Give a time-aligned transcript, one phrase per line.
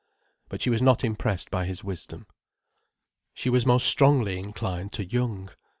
[0.49, 2.25] But she was not impressed by his wisdom.
[3.35, 5.51] She was most strongly inclined to Young.